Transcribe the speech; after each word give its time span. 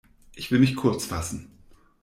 Ich 0.35 0.49
will 0.49 0.57
mich 0.57 0.75
kurz 0.75 1.05
fassen. 1.05 1.51